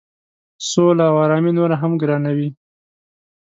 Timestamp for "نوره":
1.57-1.75